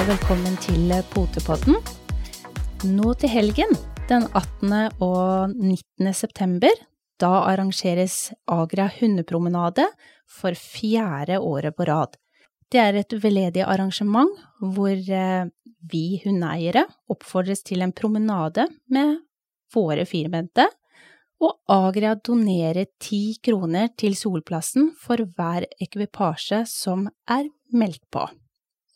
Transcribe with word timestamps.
Og 0.00 0.06
velkommen 0.08 0.54
til 0.64 0.94
Potepodden. 1.12 1.74
Nå 2.88 3.10
til 3.20 3.28
helgen, 3.28 3.74
den 4.08 4.22
18. 4.32 4.70
og 5.04 5.52
19. 5.52 6.08
september, 6.16 6.72
da 7.20 7.28
arrangeres 7.50 8.30
Agra 8.48 8.86
hundepromenade 8.94 9.84
for 10.24 10.56
fjerde 10.56 11.36
året 11.44 11.76
på 11.76 11.84
rad. 11.90 12.16
Det 12.72 12.80
er 12.80 13.02
et 13.02 13.12
veldedig 13.12 13.60
arrangement 13.60 14.32
hvor 14.62 14.96
eh, 14.96 15.52
vi 15.92 16.04
hundeeiere 16.24 16.86
oppfordres 17.12 17.60
til 17.68 17.84
en 17.84 17.92
promenade 17.92 18.70
med 18.88 19.18
våre 19.76 20.08
firbente, 20.08 20.70
og 21.44 21.58
Agra 21.68 22.16
donerer 22.16 22.88
ti 22.96 23.36
kroner 23.44 23.92
til 24.00 24.16
Solplassen 24.16 24.94
for 24.96 25.28
hver 25.36 25.68
ekvipasje 25.76 26.64
som 26.64 27.10
er 27.28 27.52
meldt 27.68 28.06
på. 28.08 28.30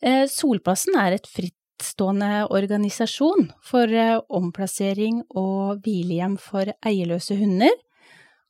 Eh, 0.05 0.27
Solplassen 0.29 0.97
er 1.01 1.15
et 1.15 1.25
frittstående 1.25 2.45
organisasjon 2.53 3.49
for 3.65 3.89
eh, 3.89 4.19
omplassering 4.29 5.23
og 5.33 5.81
hvilehjem 5.85 6.35
for 6.41 6.69
eierløse 6.85 7.37
hunder, 7.39 7.73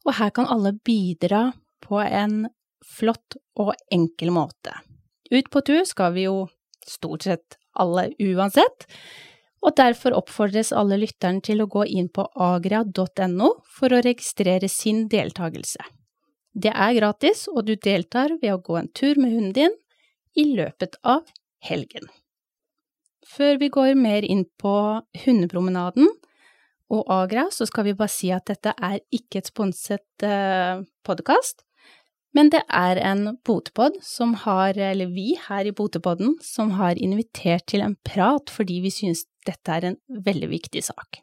og 0.06 0.18
her 0.18 0.34
kan 0.36 0.50
alle 0.52 0.74
bidra 0.86 1.48
på 1.86 2.02
en 2.04 2.50
flott 2.86 3.38
og 3.56 3.72
enkel 3.94 4.34
måte. 4.36 4.74
Ut 5.32 5.48
på 5.50 5.62
tur 5.66 5.86
skal 5.88 6.12
vi 6.18 6.26
jo 6.28 6.44
stort 6.86 7.24
sett 7.26 7.56
alle 7.80 8.10
uansett, 8.20 8.86
og 9.66 9.74
derfor 9.80 10.14
oppfordres 10.20 10.74
alle 10.76 11.00
lytterne 11.02 11.42
til 11.42 11.64
å 11.64 11.70
gå 11.72 11.88
inn 11.88 12.12
på 12.14 12.28
agra.no 12.36 13.50
for 13.78 13.96
å 13.96 14.04
registrere 14.06 14.68
sin 14.70 15.08
deltakelse. 15.10 15.88
Det 16.54 16.72
er 16.72 16.94
gratis, 17.00 17.48
og 17.48 17.66
du 17.66 17.74
deltar 17.80 18.36
ved 18.44 18.54
å 18.54 18.62
gå 18.62 18.78
en 18.78 18.92
tur 18.94 19.18
med 19.18 19.34
hunden 19.34 19.56
din 19.56 19.80
i 20.36 20.46
løpet 20.52 21.00
av 21.02 21.24
helgen. 21.64 22.08
Før 23.26 23.60
vi 23.62 23.72
går 23.74 23.96
mer 23.98 24.26
inn 24.28 24.46
på 24.62 24.76
hundepromenaden 25.26 26.10
og 26.94 27.08
Agra, 27.10 27.48
så 27.52 27.66
skal 27.66 27.88
vi 27.88 27.96
bare 27.98 28.14
si 28.14 28.30
at 28.34 28.46
dette 28.50 28.76
er 28.78 29.00
ikke 29.16 29.42
et 29.42 29.50
sponset 29.50 30.26
eh, 30.26 30.84
podkast, 31.06 31.66
men 32.36 32.52
det 32.52 32.62
er 32.68 33.00
en 33.00 33.38
Botepod 33.48 33.96
som 34.04 34.34
har, 34.44 34.76
eller 34.76 35.08
vi 35.16 35.38
her 35.40 35.70
i 35.70 35.74
Botepodden, 35.76 36.36
som 36.44 36.74
har 36.76 37.00
invitert 37.00 37.64
til 37.72 37.86
en 37.86 37.96
prat 38.04 38.52
fordi 38.52 38.82
vi 38.84 38.92
synes 38.92 39.24
dette 39.48 39.72
er 39.72 39.90
en 39.92 39.98
veldig 40.26 40.52
viktig 40.52 40.84
sak. 40.84 41.22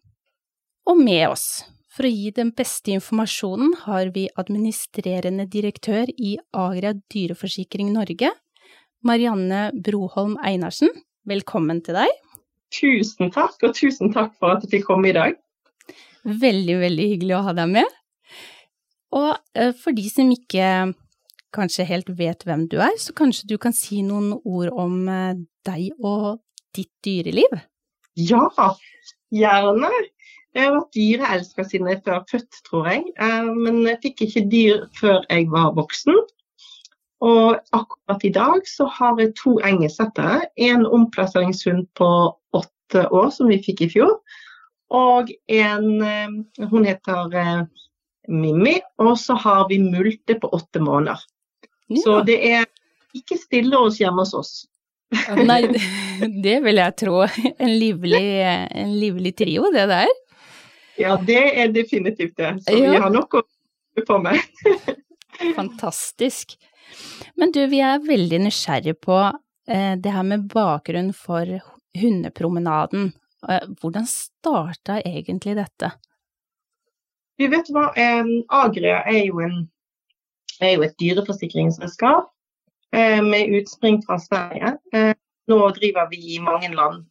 Og 0.89 0.99
med 0.99 1.27
oss, 1.29 1.47
for 1.93 2.09
å 2.09 2.11
gi 2.11 2.33
den 2.35 2.55
beste 2.57 2.95
informasjonen, 2.97 3.75
har 3.85 4.09
vi 4.15 4.31
administrerende 4.41 5.45
direktør 5.53 6.09
i 6.17 6.39
Agra 6.57 6.95
dyreforsikring 7.13 7.93
Norge, 7.93 8.33
Marianne 9.03 9.73
Broholm 9.75 10.37
Einarsen. 10.47 10.91
Velkommen 11.27 11.81
til 11.83 11.97
deg. 11.99 12.11
Tusen 12.73 13.33
takk, 13.35 13.57
og 13.67 13.75
tusen 13.75 14.13
takk 14.15 14.37
for 14.39 14.55
at 14.55 14.63
jeg 14.63 14.77
fikk 14.77 14.87
komme 14.93 15.11
i 15.11 15.17
dag. 15.17 15.35
Veldig, 16.23 16.77
veldig 16.79 17.07
hyggelig 17.11 17.35
å 17.35 17.43
ha 17.49 17.55
deg 17.59 17.73
med. 17.75 17.97
Og 19.19 19.33
eh, 19.59 19.73
for 19.75 19.97
de 19.97 20.07
som 20.07 20.31
ikke 20.31 20.93
kanskje 21.53 21.89
helt 21.89 22.13
vet 22.17 22.47
hvem 22.47 22.69
du 22.71 22.79
er, 22.81 22.95
så 23.03 23.15
kanskje 23.19 23.51
du 23.51 23.57
kan 23.61 23.75
si 23.77 24.05
noen 24.07 24.37
ord 24.39 24.71
om 24.71 24.95
eh, 25.11 25.43
deg 25.67 25.91
og 25.99 26.39
ditt 26.73 26.93
dyreliv? 27.05 27.59
Ja, 28.17 28.47
gjerne. 29.35 29.91
Jeg 30.55 30.69
har 30.69 30.77
vært 30.77 30.95
dyreelsker 30.95 31.67
siden 31.67 31.91
jeg 31.91 32.05
var 32.07 32.23
født, 32.31 32.63
tror 32.71 32.87
jeg. 32.93 33.11
Eh, 33.19 33.51
men 33.51 33.83
jeg 33.89 33.99
fikk 34.07 34.25
ikke 34.29 34.47
dyr 34.53 34.87
før 34.95 35.27
jeg 35.27 35.51
var 35.51 35.75
voksen. 35.75 36.23
Og 37.23 37.59
akkurat 37.77 38.25
i 38.27 38.33
dag 38.35 38.65
så 38.67 38.89
har 38.91 39.21
jeg 39.21 39.35
to 39.39 39.57
engelsettere. 39.63 40.41
En 40.57 40.87
omplasseringshund 40.87 41.87
på 41.99 42.09
åtte 42.57 43.05
år 43.15 43.31
som 43.35 43.51
vi 43.53 43.61
fikk 43.63 43.85
i 43.87 43.91
fjor. 43.93 44.17
Og 44.93 45.31
en 45.49 45.87
Hun 46.69 46.85
heter 46.85 47.69
Mimmi. 48.29 48.81
Og 48.99 49.15
så 49.19 49.39
har 49.39 49.69
vi 49.71 49.79
Multe 49.79 50.35
på 50.35 50.51
åtte 50.51 50.83
måneder. 50.83 51.23
Ja. 51.87 52.03
Så 52.03 52.21
det 52.27 52.39
er 52.51 52.67
ikke 53.15 53.39
stille 53.39 53.79
oss 53.79 54.01
hjemme 54.01 54.25
hos 54.25 54.35
oss. 54.35 54.53
Nei, 55.45 55.61
det 56.45 56.59
vil 56.65 56.81
jeg 56.81 56.97
tro. 57.05 57.23
En 57.53 57.73
livlig, 57.79 58.25
en 58.83 58.95
livlig 58.99 59.35
trio, 59.39 59.69
det 59.75 59.87
der. 59.91 60.13
Ja, 61.01 61.17
det 61.17 61.43
er 61.61 61.73
definitivt 61.73 62.37
det. 62.37 62.55
Så 62.65 62.77
ja. 62.77 62.93
vi 62.93 63.03
har 63.05 63.13
nok 63.13 63.41
å 63.41 63.47
på 64.07 64.19
med. 64.25 64.41
Fantastisk. 65.59 66.57
Men 67.41 67.53
du, 67.55 67.63
vi 67.71 67.81
er 67.85 68.03
veldig 68.05 68.43
nysgjerrige 68.45 68.99
på 69.03 69.19
eh, 69.25 69.95
det 69.99 70.15
her 70.15 70.27
med 70.27 70.49
bakgrunn 70.53 71.13
for 71.17 71.49
hundepromenaden. 71.99 73.13
Eh, 73.49 73.69
hvordan 73.81 74.09
starta 74.09 75.01
egentlig 75.03 75.57
dette? 75.59 75.93
Du 77.41 77.49
vet 77.51 77.71
hva, 77.75 77.89
eh, 77.99 78.35
Agria 78.53 79.03
er 79.09 79.25
jo 79.27 79.41
en 79.43 79.63
er 80.63 80.77
jo 80.77 80.85
et 80.87 80.99
dyreforsikringsselskap 81.01 82.29
eh, 82.95 83.21
med 83.25 83.55
utspring 83.59 84.01
fra 84.07 84.19
Sverige. 84.23 84.77
Eh, 84.95 85.15
nå 85.51 85.59
driver 85.79 86.11
vi 86.11 86.37
i 86.37 86.39
mange 86.43 86.71
land. 86.75 87.05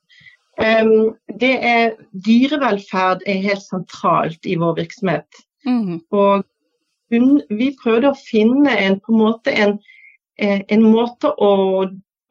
Eh, 0.61 0.93
det 1.41 1.53
er, 1.67 1.97
dyrevelferd 2.27 3.25
er 3.27 3.43
helt 3.47 3.65
sentralt 3.65 4.47
i 4.47 4.57
vår 4.61 4.77
virksomhet. 4.81 5.43
Mm. 5.67 5.99
Og 6.11 6.45
vi 7.11 7.71
prøvde 7.81 8.11
å 8.11 8.17
finne 8.17 8.75
en, 8.79 8.99
på 9.03 9.13
en 9.13 9.23
måte, 9.25 9.51
en, 9.51 9.79
en 10.41 10.83
måte 10.83 11.31
å, 11.31 11.51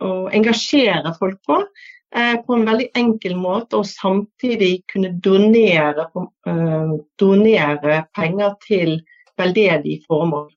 å, 0.02 0.10
engasjere 0.34 1.14
folk 1.18 1.40
på. 1.46 1.62
På 2.10 2.56
en 2.56 2.64
veldig 2.66 2.88
enkel 2.98 3.36
måte, 3.38 3.78
og 3.78 3.86
samtidig 3.86 4.80
kunne 4.90 5.12
donere, 5.22 6.08
donere 7.22 8.00
penger 8.18 8.56
til 8.64 8.96
veldedige 9.38 10.02
formål. 10.08 10.48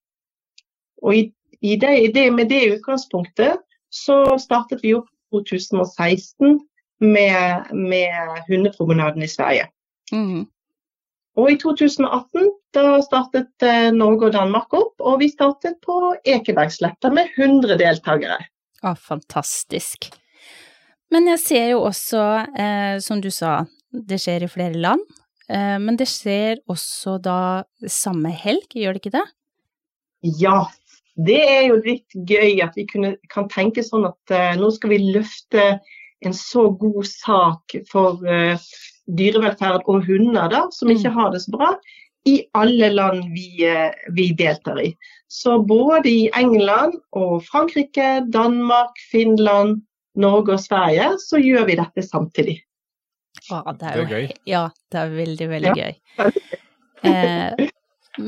Og 1.04 1.20
i, 1.20 1.22
i 1.62 1.76
det, 1.78 1.92
det, 2.16 2.26
med 2.34 2.50
det 2.50 2.64
utgangspunktet 2.72 3.62
så 3.94 4.18
startet 4.42 4.82
vi 4.82 4.96
opp 4.98 5.12
2016 5.34 6.60
med, 7.04 7.70
med 7.74 8.44
hundepromenaden 8.48 9.24
i 9.24 9.30
Sverige. 9.30 9.70
Mm. 10.14 10.46
Og 11.40 11.50
i 11.50 11.56
2018 11.58 12.50
da 12.74 12.98
startet 13.06 13.66
eh, 13.66 13.90
Norge 13.94 14.30
og 14.30 14.36
Danmark 14.36 14.74
opp, 14.78 14.94
og 15.02 15.20
vi 15.22 15.30
startet 15.32 15.80
på 15.86 16.14
Ekebergsletta 16.30 17.10
med 17.14 17.34
100 17.38 17.78
deltakere. 17.82 18.38
Å, 18.84 18.94
fantastisk. 19.00 20.12
Men 21.14 21.30
jeg 21.30 21.42
ser 21.42 21.68
jo 21.74 21.84
også, 21.88 22.24
eh, 22.58 22.96
som 23.06 23.22
du 23.22 23.30
sa, 23.34 23.64
det 23.94 24.20
skjer 24.22 24.46
i 24.46 24.52
flere 24.52 24.78
land. 24.82 25.02
Eh, 25.50 25.78
men 25.82 25.98
det 26.00 26.10
skjer 26.10 26.62
også 26.72 27.18
da 27.22 27.40
samme 27.90 28.34
helg, 28.34 28.70
gjør 28.74 28.96
det 28.96 29.04
ikke 29.04 29.18
det? 29.18 29.26
Ja, 30.40 30.64
det 31.20 31.42
er 31.42 31.68
jo 31.68 31.82
litt 31.84 32.16
gøy 32.16 32.62
at 32.66 32.78
vi 32.80 32.88
kunne, 32.90 33.16
kan 33.30 33.50
tenke 33.52 33.84
sånn 33.86 34.08
at 34.10 34.34
eh, 34.34 34.54
nå 34.58 34.72
skal 34.74 34.94
vi 34.94 35.02
løfte 35.14 35.68
en 36.24 36.34
så 36.38 36.70
god 36.80 37.04
sak 37.10 37.74
for 37.90 38.22
uh, 38.24 38.56
dyrevelferd 39.08 39.84
og 39.92 40.06
hunder 40.08 40.52
da, 40.52 40.66
som 40.72 40.92
ikke 40.92 41.12
mm. 41.12 41.18
har 41.18 41.34
det 41.34 41.44
så 41.44 41.54
bra, 41.56 41.72
i 42.30 42.38
alle 42.56 42.88
land 42.94 43.26
vi, 43.36 43.48
uh, 43.68 43.92
vi, 44.16 44.30
deltar 44.40 44.80
i. 44.80 44.94
Så 45.28 45.58
både 45.68 46.08
i 46.10 46.30
England 46.40 46.96
og 47.20 47.42
Frankrike, 47.50 48.24
Danmark, 48.32 48.96
Finland, 49.12 49.82
Norge 50.16 50.56
og 50.56 50.62
Sverige, 50.64 51.10
så 51.20 51.42
gjør 51.42 51.68
vi 51.68 51.78
dette 51.82 52.06
samtidig. 52.06 52.58
Å, 53.52 53.64
det, 53.76 53.90
er 53.90 53.98
jo, 53.98 54.08
det 54.08 54.08
er 54.08 54.14
gøy. 54.14 54.34
Ja, 54.48 54.64
det 54.94 55.02
er 55.02 55.14
veldig, 55.18 55.48
veldig 55.52 55.74
ja. 55.76 55.90
gøy. 55.90 57.70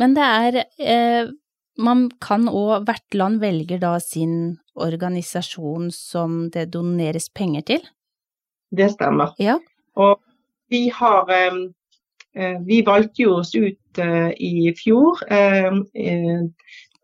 men 0.01 0.15
det 0.17 0.27
er 0.27 1.29
man 1.77 2.07
kan 2.23 2.47
òg, 2.49 2.85
hvert 2.87 3.17
land 3.17 3.41
velger 3.43 3.81
da 3.81 3.95
sin 4.03 4.57
organisasjon 4.75 5.91
som 5.93 6.45
det 6.53 6.69
doneres 6.73 7.27
penger 7.35 7.65
til? 7.69 7.89
Det 8.75 8.89
stemmer. 8.95 9.35
Ja. 9.39 9.57
Og 9.99 10.19
vi 10.69 10.89
har 10.89 11.31
eh, 11.31 12.59
Vi 12.65 12.81
valgte 12.85 13.23
jo 13.23 13.39
oss 13.39 13.55
ut 13.55 13.99
eh, 14.01 14.31
i 14.37 14.73
fjor. 14.77 15.21
Eh, 15.31 15.71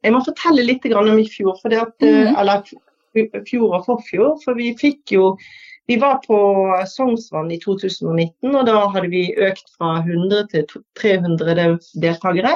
jeg 0.01 0.13
må 0.13 0.23
fortelle 0.25 0.65
litt 0.65 0.85
om 0.91 1.11
i 1.17 1.27
fjor, 1.29 1.57
for 1.61 1.69
det 1.69 1.81
at, 1.81 1.95
mm. 2.01 2.35
eller 2.41 2.65
fjor 3.47 3.77
og 3.77 3.85
forfjor. 3.85 4.39
For 4.43 4.57
vi 4.57 4.73
fikk 4.77 5.17
jo 5.17 5.35
Vi 5.89 5.97
var 5.99 6.21
på 6.23 6.37
Sognsvann 6.87 7.49
i 7.51 7.57
2019, 7.59 8.53
og 8.53 8.67
da 8.67 8.75
hadde 8.93 9.09
vi 9.11 9.23
økt 9.33 9.65
fra 9.75 9.97
100 9.99 10.45
til 10.53 10.67
300 10.95 11.79
deltakere. 11.99 12.53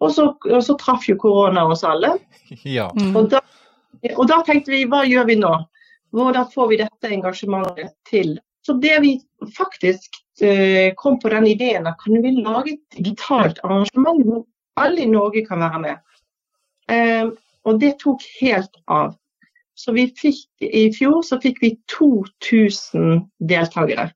Og 0.00 0.12
så, 0.12 0.26
og 0.34 0.62
så 0.64 0.74
traff 0.80 1.06
jo 1.08 1.16
korona 1.20 1.64
oss 1.70 1.86
alle. 1.86 2.16
Ja. 2.66 2.88
Mm. 2.98 3.14
Og, 3.16 3.28
da, 3.30 3.38
og, 4.16 4.24
da, 4.26 4.40
tenkte 4.44 4.74
vi 4.74 4.82
hva 4.90 5.04
gjør 5.06 5.28
vi 5.28 5.36
nå? 5.38 5.52
Hvordan 6.10 6.48
får 6.50 6.70
vi 6.72 6.78
dette 6.80 7.12
engasjementet 7.14 7.92
til? 8.10 8.34
Så 8.70 8.76
det 8.78 9.00
vi 9.02 9.16
faktisk 9.56 10.20
uh, 10.44 10.94
kom 10.94 11.18
på 11.18 11.32
den 11.32 11.48
ideen 11.50 11.88
at 11.90 11.98
kan 11.98 12.22
vi 12.22 12.30
lage 12.36 12.76
et 12.76 12.98
digitalt 13.00 13.58
arrangement 13.66 14.22
hvor 14.28 14.44
alle 14.78 15.02
i 15.02 15.10
Norge 15.10 15.42
kan 15.48 15.58
være 15.64 15.80
med. 15.82 15.96
Uh, 16.86 17.32
og 17.66 17.80
det 17.82 17.96
tok 17.98 18.22
helt 18.38 18.78
av. 18.86 19.16
Så 19.74 19.92
vi 19.96 20.06
fikk, 20.14 20.46
i 20.62 20.86
fjor 20.94 21.24
så 21.26 21.40
fikk 21.42 21.58
vi 21.64 21.74
2000 21.90 23.24
deltakere. 23.50 24.10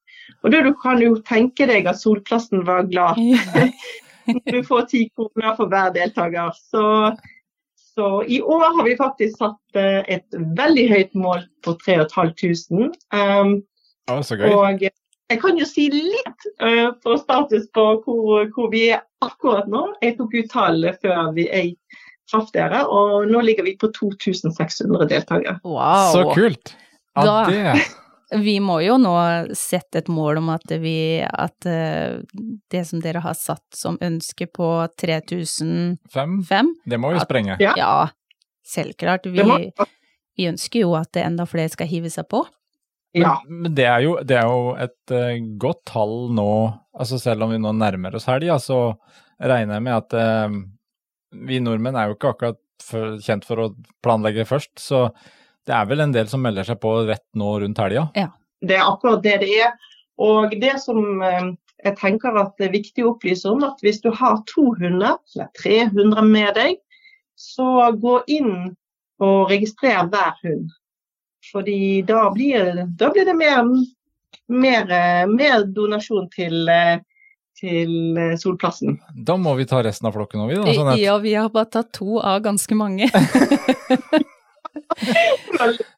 Og 0.44 0.52
da 0.54 0.62
kan 0.80 1.02
du 1.02 1.18
tenke 1.26 1.66
deg 1.66 1.88
at 1.90 1.98
Solplassen 1.98 2.62
var 2.68 2.86
glad 2.86 3.18
du 4.52 4.60
får 4.64 4.86
ti 4.92 5.06
kroner 5.16 5.56
for 5.58 5.72
hver 5.72 5.90
deltaker. 5.96 6.52
Så, 6.70 6.84
så, 7.96 8.08
i 8.22 8.38
år 8.40 8.66
har 8.76 8.84
vi 8.86 8.96
faktisk 9.00 9.40
satt 9.40 9.80
eh, 9.80 10.00
et 10.16 10.38
veldig 10.60 10.86
høyt 10.92 11.16
mål 11.16 11.46
på 11.64 11.76
3500. 11.84 12.92
Um, 13.16 13.56
ja, 14.10 14.20
så 14.22 14.38
gøy. 14.38 14.52
Og 14.52 14.84
jeg 14.84 15.40
kan 15.40 15.58
jo 15.58 15.66
si 15.68 15.88
litt 15.92 16.48
uh, 16.60 16.92
for 17.02 17.18
status 17.20 17.66
på 17.74 17.84
hvor, 18.04 18.44
hvor, 18.52 18.70
vi 18.72 18.88
er 18.92 19.04
akkurat 19.24 19.68
nå. 19.70 19.86
Jeg 20.04 20.18
tok 20.18 20.36
ut 20.36 20.50
tallet 20.52 21.00
før 21.02 21.32
vi, 21.36 21.48
jeg 21.48 21.74
traff 22.30 22.52
dere, 22.54 22.84
og 22.88 23.28
nå 23.28 23.42
ligger 23.44 23.66
vi 23.66 23.76
på 23.80 23.90
2600 23.92 25.08
deltakere. 25.10 25.58
Wow. 25.64 26.12
Så 26.12 26.24
kult! 26.36 26.74
Ja, 27.16 27.24
Da- 27.24 27.44
det 27.50 27.76
Vi 28.34 28.56
må 28.58 28.80
jo 28.82 28.96
nå 28.98 29.12
sette 29.54 30.00
et 30.00 30.08
mål 30.10 30.40
om 30.40 30.48
at 30.54 30.72
vi 30.80 31.22
At 31.22 31.66
eh, 31.70 32.16
det 32.72 32.80
som 32.88 33.02
dere 33.04 33.20
har 33.22 33.36
satt 33.38 33.76
som 33.76 33.98
ønske 34.02 34.48
på 34.50 34.70
3005 34.98 36.72
det 36.88 36.98
må 36.98 37.12
vi 37.14 37.20
sprenge. 37.22 37.58
Ja. 37.62 37.74
Ja, 37.78 38.08
selvklart. 38.66 39.28
Vi, 39.30 39.44
vi 40.34 40.48
ønsker 40.50 40.82
jo 40.82 40.96
at 40.98 41.20
enda 41.20 41.46
flere 41.46 41.70
skal 41.70 41.90
hive 41.90 42.10
seg 42.10 42.26
på. 42.32 42.42
Ja. 43.14 43.37
Men, 43.46 43.62
men 43.64 43.76
det, 43.78 43.87
er 43.88 44.05
jo, 44.05 44.16
det 44.26 44.38
er 44.40 44.49
jo 44.50 44.75
et 44.84 45.14
uh, 45.14 45.34
godt 45.61 45.84
tall 45.90 46.16
nå, 46.34 46.50
altså 46.99 47.20
selv 47.22 47.46
om 47.46 47.55
vi 47.55 47.61
nå 47.62 47.72
nærmer 47.78 48.16
oss 48.19 48.28
helga, 48.31 48.58
så 48.62 48.81
regner 49.43 49.78
jeg 49.78 49.87
med 49.87 49.96
at 49.96 50.19
uh, 50.19 50.61
vi 51.49 51.62
nordmenn 51.62 51.99
er 51.99 52.11
jo 52.11 52.19
ikke 52.19 52.34
akkurat 52.34 52.61
for, 52.84 53.16
kjent 53.22 53.46
for 53.49 53.62
å 53.62 53.72
planlegge 54.05 54.46
først, 54.49 54.76
så 54.82 55.08
det 55.64 55.75
er 55.75 55.88
vel 55.88 56.05
en 56.05 56.12
del 56.14 56.28
som 56.28 56.43
melder 56.44 56.66
seg 56.69 56.81
på 56.82 56.93
rett 57.08 57.26
nå 57.38 57.55
rundt 57.62 57.81
helga. 57.81 58.08
Det 58.64 58.76
er 58.76 58.87
akkurat 58.87 59.22
det 59.25 59.38
det 59.44 59.52
er. 59.64 59.72
Og 60.22 60.52
det 60.61 60.76
som 60.82 61.22
eh, 61.25 61.52
jeg 61.84 61.96
tenker 62.00 62.37
at 62.38 62.55
det 62.61 62.69
er 62.69 62.76
viktig 62.76 63.05
å 63.05 63.14
opplyse 63.14 63.49
om, 63.50 63.64
at 63.66 63.81
hvis 63.84 64.00
du 64.05 64.11
har 64.14 64.40
to 64.50 64.70
hunder, 64.78 65.16
eller 65.34 65.50
300 65.61 66.28
med 66.28 66.52
deg, 66.58 66.78
så 67.40 67.90
gå 68.00 68.19
inn 68.31 68.75
og 69.25 69.50
registrer 69.50 70.06
hver 70.12 70.37
hund. 70.44 70.70
Fordi 71.52 72.02
da 72.08 72.29
blir, 72.35 72.85
da 72.99 73.11
blir 73.14 73.26
det 73.29 73.35
mer, 73.38 73.67
mer, 74.49 74.94
mer 75.31 75.64
donasjon 75.76 76.29
til, 76.32 76.70
til 77.61 77.94
Solplassen. 78.41 78.96
Da 79.26 79.37
må 79.41 79.52
vi 79.58 79.67
ta 79.70 79.82
resten 79.85 80.08
av 80.08 80.17
flokken 80.17 80.44
òg, 80.44 80.52
vi 80.55 80.61
da. 80.62 80.76
Sånn 80.79 80.93
at, 80.94 81.02
Ja, 81.02 81.19
vi 81.23 81.35
har 81.38 81.50
bare 81.55 81.70
tatt 81.79 81.93
to 81.96 82.19
av 82.23 82.41
ganske 82.46 82.79
mange. 82.79 83.11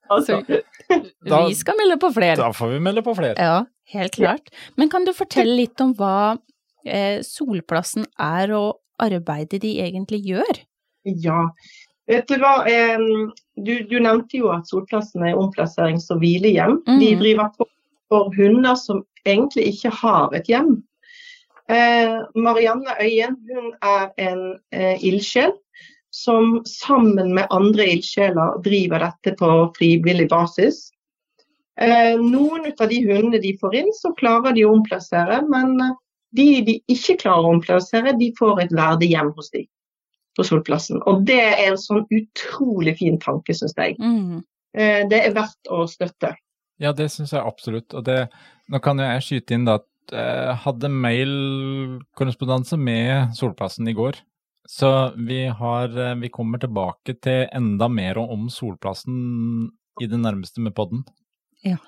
Altså, 0.07 0.39
vi 0.47 1.55
skal 1.59 1.75
melde 1.81 1.97
på 2.01 2.11
flere. 2.15 2.37
da 2.39 2.51
får 2.55 2.75
vi 2.77 2.81
melde 2.85 3.03
på 3.03 3.15
flere. 3.19 3.35
Ja, 3.41 3.65
helt 3.93 4.15
klart. 4.15 4.53
Men 4.79 4.91
kan 4.93 5.07
du 5.07 5.13
fortelle 5.17 5.57
litt 5.59 5.81
om 5.83 5.95
hva 5.99 6.37
eh, 6.87 7.23
Solplassen 7.27 8.07
er, 8.23 8.53
og 8.55 8.79
arbeidet 9.03 9.63
de 9.65 9.75
egentlig 9.83 10.23
gjør? 10.29 10.63
Ja. 11.07 11.49
Vet 12.07 12.29
du 12.29 12.37
hva, 12.39 12.61
eh, 12.71 12.99
du, 13.57 13.73
du 13.91 13.97
nevnte 14.01 14.39
jo 14.39 14.51
at 14.55 14.69
Solplassen 14.71 15.25
er 15.27 15.35
omplasserings- 15.39 16.11
og 16.15 16.21
hvilehjem. 16.23 16.79
De 16.87 17.15
Mhm. 17.15 17.21
driver 17.23 17.51
på 17.59 17.67
for 18.09 18.31
hunder 18.37 18.77
som 18.79 19.01
egentlig 19.27 19.65
ikke 19.75 19.91
har 19.91 20.31
et 20.35 20.47
hjem. 20.47 20.77
Eh, 21.69 22.21
Marianne 22.37 22.95
Øyen 23.03 23.35
hun 23.51 23.73
er 23.83 24.13
en 24.19 24.61
eh, 24.71 24.95
ildsjel 25.03 25.51
som 26.13 26.63
sammen 26.65 27.35
med 27.35 27.47
andre 27.51 27.89
ildsjeler 27.97 28.63
driver 28.63 28.99
dette 29.09 29.35
på 29.37 29.75
frivillig 29.77 30.29
basis. 30.31 30.93
Eh, 31.81 32.15
noen 32.17 32.71
av 32.81 32.89
de 32.89 33.03
hundene 33.03 33.43
de 33.43 33.57
får 33.61 33.75
inn, 33.75 33.91
så 33.93 34.15
klarer 34.17 34.55
de 34.55 34.63
å 34.65 34.73
omplassere, 34.79 35.43
men 35.51 35.75
eh, 35.81 35.91
de 36.33 36.61
de 36.63 36.81
ikke 36.89 37.19
klarer 37.25 37.45
å 37.51 37.57
omplassere, 37.59 38.15
de 38.19 38.31
får 38.39 38.63
et 38.63 38.71
verdig 38.73 39.11
hjem 39.11 39.35
hos 39.35 39.51
de 39.51 39.67
på 40.37 40.45
Solplassen. 40.47 41.01
Og 41.09 41.25
det 41.29 41.41
er 41.41 41.63
en 41.71 41.81
sånn 41.81 42.05
utrolig 42.13 42.97
fin 43.01 43.19
tanke, 43.23 43.57
syns 43.57 43.77
jeg. 43.79 43.97
Mm. 44.01 44.45
Eh, 44.77 45.03
det 45.11 45.23
er 45.25 45.37
verdt 45.37 45.73
å 45.73 45.85
støtte. 45.91 46.35
Ja, 46.83 46.93
det 46.93 47.09
syns 47.15 47.33
jeg 47.33 47.43
absolutt. 47.43 47.95
Og 47.97 48.05
det, 48.07 48.27
nå 48.73 48.81
kan 48.85 49.01
jo 49.01 49.09
jeg 49.09 49.27
skyte 49.27 49.57
inn 49.57 49.69
da 49.69 49.81
at 49.81 49.93
jeg 50.13 50.59
hadde 50.63 50.93
mailkorrespondanse 50.93 52.79
med 52.79 53.35
Solplassen 53.35 53.89
i 53.91 53.97
går. 53.97 54.21
Så 54.69 54.91
vi 55.17 55.47
har 55.47 55.99
eh, 55.99 56.15
Vi 56.15 56.31
kommer 56.35 56.59
tilbake 56.59 57.15
til 57.23 57.47
enda 57.55 57.89
mer 57.89 58.19
om 58.19 58.49
Solplassen 58.51 59.71
i 60.03 60.07
det 60.07 60.19
nærmeste 60.21 60.61
med 60.61 60.75
podden. 60.77 61.05
Ja. 61.65 61.79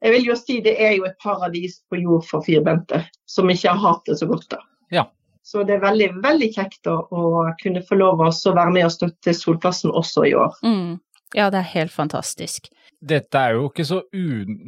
Jeg 0.00 0.14
vil 0.14 0.28
jo 0.30 0.36
si 0.38 0.60
det 0.62 0.76
er 0.78 0.94
jo 0.94 1.08
et 1.08 1.18
paradis 1.22 1.80
på 1.90 1.98
jord 1.98 2.26
for 2.28 2.44
firbente, 2.46 3.02
som 3.26 3.50
ikke 3.50 3.72
har 3.74 3.96
hatt 3.96 4.04
det 4.06 4.18
så 4.20 4.28
godt. 4.30 4.46
da. 4.52 4.60
Ja. 4.94 5.08
Så 5.48 5.62
det 5.64 5.78
er 5.78 5.84
veldig, 5.84 6.08
veldig 6.20 6.48
kjekt 6.52 6.88
å, 6.92 6.98
å 7.08 7.44
kunne 7.62 7.80
få 7.88 7.96
lov 7.96 8.20
å 8.20 8.28
være 8.28 8.72
med 8.74 8.84
og 8.84 8.92
støtte 8.92 9.32
Solplassen 9.32 9.94
også 9.96 10.26
i 10.28 10.34
år. 10.36 10.58
Mm. 10.60 10.98
Ja, 11.36 11.48
det 11.52 11.62
er 11.62 11.70
helt 11.74 11.92
fantastisk. 11.92 12.68
Dette 13.00 13.40
er 13.40 13.56
jo 13.56 13.68
ikke 13.68 13.86
så 13.88 14.02
un... 14.16 14.58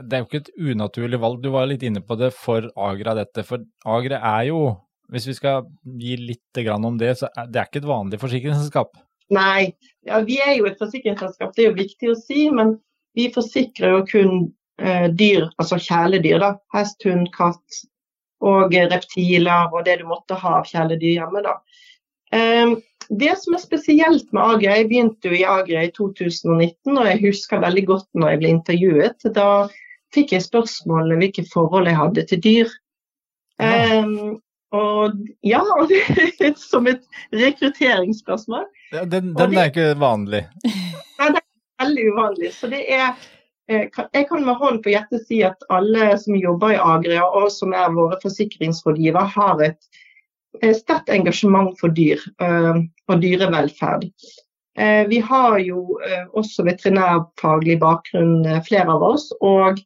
Det 0.00 0.16
er 0.16 0.22
jo 0.22 0.28
ikke 0.28 0.40
et 0.40 0.52
unaturlig 0.56 1.20
valg. 1.20 1.42
Du 1.44 1.50
var 1.52 1.68
litt 1.68 1.84
inne 1.84 2.00
på 2.04 2.16
det 2.20 2.30
for 2.36 2.70
Agra, 2.88 3.16
dette. 3.18 3.44
For 3.44 3.64
Agra 3.88 4.20
er 4.38 4.46
jo, 4.48 4.62
hvis 5.12 5.28
vi 5.28 5.36
skal 5.36 5.68
gi 6.00 6.16
litt 6.20 6.62
grann 6.64 6.88
om 6.88 6.96
det, 7.00 7.16
så 7.20 7.28
er 7.34 7.50
det 7.50 7.60
er 7.60 7.68
ikke 7.68 7.82
et 7.82 7.90
vanlig 7.90 8.20
forsikringsselskap. 8.22 8.96
Nei, 9.34 9.70
ja, 10.08 10.22
vi 10.26 10.40
er 10.42 10.56
jo 10.56 10.70
et 10.70 10.80
forsikringsselskap, 10.80 11.52
det 11.54 11.62
er 11.62 11.68
jo 11.68 11.76
viktig 11.76 12.08
å 12.10 12.18
si, 12.18 12.48
men 12.50 12.74
vi 13.14 13.28
forsikrer 13.34 13.92
jo 13.94 14.00
kun 14.08 14.32
eh, 14.82 15.06
dyr, 15.14 15.50
altså 15.60 15.78
kjæledyr. 15.78 16.40
da. 16.42 16.54
Hest, 16.74 17.04
hund, 17.06 17.28
katt 17.36 17.82
og 18.40 18.72
reptiler 18.92 19.72
og 19.72 19.84
det 19.84 19.98
du 20.00 20.06
måtte 20.08 20.38
ha 20.40 20.58
av 20.60 20.68
kjæledyr 20.70 21.18
hjemme. 21.18 21.42
da. 21.44 21.56
Eh, 22.32 22.76
det 23.10 23.32
som 23.42 23.56
er 23.56 23.62
spesielt 23.62 24.28
med 24.32 24.42
Agra, 24.42 24.76
jeg 24.78 24.88
begynte 24.88 25.30
jo 25.32 25.34
i 25.34 25.44
Agra 25.44 25.82
i 25.82 25.90
2019, 25.96 26.94
og 26.94 27.06
jeg 27.08 27.22
husker 27.24 27.62
veldig 27.64 27.82
godt 27.88 28.06
når 28.14 28.30
jeg 28.30 28.40
ble 28.42 28.52
intervjuet. 28.54 29.26
Da 29.34 29.48
fikk 30.14 30.36
jeg 30.36 30.46
spørsmål 30.46 31.14
om 31.16 31.22
hvilke 31.22 31.44
forhold 31.50 31.90
jeg 31.90 31.98
hadde 31.98 32.24
til 32.30 32.42
dyr. 32.44 32.70
Ja. 33.60 33.98
Um, 34.04 34.38
og 34.72 35.16
ja, 35.42 35.58
er 36.46 36.54
som 36.56 36.86
et 36.86 37.02
rekrutteringsspørsmål. 37.34 38.68
Ja, 38.94 39.04
den 39.04 39.34
den 39.34 39.50
det- 39.50 39.58
er 39.58 39.72
ikke 39.72 39.98
vanlig. 39.98 40.44
veldig 41.80 42.04
uvanlig. 42.12 42.52
Så 42.54 42.70
det 42.70 42.84
er 42.92 43.14
Jeg 43.70 44.26
kan 44.26 44.42
med 44.42 44.58
hånd 44.58 44.80
på 44.82 44.90
hjertet 44.90 45.26
si 45.28 45.40
at 45.46 45.62
alle 45.70 46.10
som 46.18 46.34
jobber 46.34 46.74
i 46.74 46.82
Agria, 46.82 47.22
og 47.22 47.52
som 47.54 47.74
er 47.76 47.92
våre 47.94 48.18
forsikringsrådgivere, 48.22 49.28
har 49.30 49.62
et 49.62 49.78
eh, 50.58 50.74
sterkt 50.74 51.12
engasjement 51.14 51.76
for 51.78 51.94
dyr 51.94 52.18
eh, 52.42 52.80
og 53.06 53.22
dyrevelferd. 53.22 54.08
Eh, 54.74 55.04
Vi 55.10 55.20
har 55.22 55.58
jo 55.62 56.00
også 56.34 56.66
veterinærfaglig 56.66 57.78
bakgrunn, 57.82 58.42
flere 58.66 58.90
av 58.90 59.04
oss. 59.12 59.28
Og, 59.40 59.78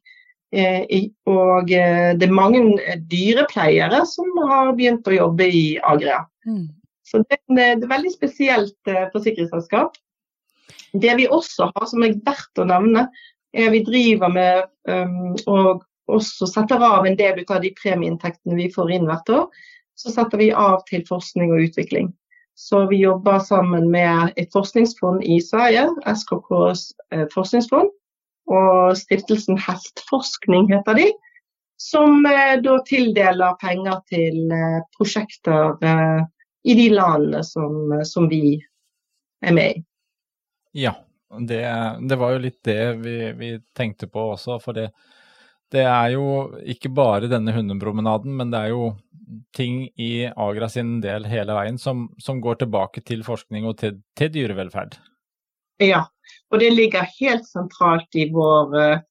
og 0.55 1.69
det 1.69 2.25
er 2.25 2.33
mange 2.33 2.63
dyrepleiere 3.11 4.01
som 4.07 4.29
har 4.49 4.71
begynt 4.77 5.09
å 5.09 5.17
jobbe 5.17 5.49
i 5.51 5.65
Agria. 5.83 6.23
Mm. 6.47 6.69
Så 7.05 7.21
det, 7.27 7.37
er 7.53 7.75
et 7.75 7.85
veldig 7.89 8.13
spesielt 8.13 8.93
forsikringsselskap. 9.13 9.97
Det 10.95 11.17
vi 11.19 11.27
også 11.27 11.67
har 11.75 11.89
som 11.89 12.05
er 12.05 12.15
verdt 12.23 12.61
å 12.61 12.69
nevne, 12.69 13.09
vi 13.55 13.83
driver 13.87 14.31
med 14.31 14.65
um, 14.89 15.35
og 15.47 15.85
også 16.11 16.47
setter 16.49 16.81
av 16.83 17.05
en 17.07 17.17
del 17.17 17.41
av 17.47 17.61
de 17.63 17.71
premieinntektene 17.79 18.57
vi 18.59 18.69
får 18.73 18.91
inn 18.97 19.07
hvert 19.09 19.31
år. 19.33 19.47
Så 19.95 20.11
setter 20.11 20.41
vi 20.41 20.51
av 20.51 20.81
til 20.89 21.05
forskning 21.07 21.53
og 21.55 21.69
utvikling. 21.69 22.11
Så 22.55 22.85
vi 22.87 23.01
jobber 23.01 23.39
sammen 23.43 23.89
med 23.91 24.35
et 24.39 24.51
forskningsfond 24.53 25.23
i 25.23 25.41
Sverige, 25.43 25.89
SKKs 26.07 26.83
eh, 27.11 27.25
forskningsfond, 27.33 27.89
og 28.51 28.95
stiftelsen 28.99 29.59
Heltforskning 29.59 30.69
heter 30.71 30.99
de. 30.99 31.09
Som 31.81 32.23
eh, 32.29 32.55
da 32.63 32.77
tildeler 32.87 33.57
penger 33.59 33.99
til 34.11 34.53
eh, 34.55 34.79
prosjekter 34.95 35.75
eh, 35.83 36.21
i 36.63 36.77
de 36.79 36.87
landene 36.95 37.43
som, 37.43 37.97
som 38.07 38.29
vi 38.31 38.55
er 39.43 39.55
med 39.55 39.75
i. 39.75 39.83
Ja, 40.85 40.95
det, 41.47 41.63
det 42.09 42.17
var 42.19 42.35
jo 42.35 42.43
litt 42.43 42.59
det 42.65 42.81
vi, 43.01 43.17
vi 43.37 43.51
tenkte 43.77 44.07
på 44.11 44.29
også. 44.35 44.59
For 44.63 44.77
det, 44.77 44.89
det 45.73 45.83
er 45.89 46.13
jo 46.15 46.27
ikke 46.75 46.91
bare 46.95 47.31
denne 47.31 47.55
hundepromenaden, 47.55 48.35
men 48.37 48.53
det 48.53 48.61
er 48.61 48.73
jo 48.75 48.93
ting 49.57 49.87
i 49.97 50.27
Agra 50.29 50.69
sin 50.69 50.99
del 51.01 51.25
hele 51.25 51.55
veien 51.57 51.79
som, 51.81 52.07
som 52.21 52.41
går 52.43 52.61
tilbake 52.61 53.01
til 53.07 53.25
forskning 53.25 53.65
og 53.65 53.77
til, 53.81 53.97
til 54.17 54.31
dyrevelferd. 54.33 54.99
Ja, 55.81 56.05
og 56.53 56.61
det 56.61 56.71
ligger 56.75 57.07
helt 57.17 57.47
sentralt 57.49 58.15
i 58.15 58.29
vår 58.31 58.75
uh, 58.77 59.03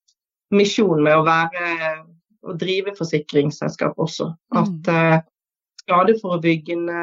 misjon 0.54 1.02
med 1.04 1.18
å 1.18 1.26
være 1.26 1.72
å 2.44 2.54
drive 2.60 2.94
forsikringsselskap 2.96 3.98
også. 4.00 4.30
At 4.56 4.90
uh, 4.92 5.18
skadeforebyggende 5.82 7.00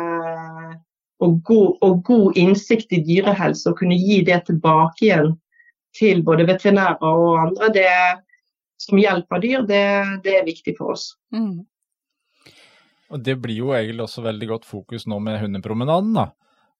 og 1.22 1.40
god, 1.48 1.78
og 1.86 2.04
god 2.08 2.38
innsikt 2.42 2.94
i 2.96 3.02
dyrehelse 3.06 3.70
og 3.70 3.78
kunne 3.80 3.98
gi 4.00 4.22
det 4.28 4.40
tilbake 4.48 5.06
igjen 5.06 5.34
til 5.98 6.24
både 6.26 6.48
veterinærer 6.48 7.04
og 7.04 7.40
andre 7.42 7.70
det, 7.76 7.90
som 8.82 8.98
hjelper 8.98 9.42
dyr, 9.44 9.66
det, 9.68 9.82
det 10.24 10.38
er 10.40 10.48
viktig 10.48 10.74
for 10.78 10.96
oss. 10.96 11.12
Mm. 11.36 11.62
Og 13.12 13.20
det 13.26 13.36
blir 13.44 13.60
jo 13.60 13.74
egentlig 13.76 14.06
også 14.06 14.24
veldig 14.24 14.48
godt 14.54 14.66
fokus 14.66 15.06
nå 15.10 15.20
med 15.20 15.42
hundepromenaden, 15.44 16.14
da. 16.16 16.30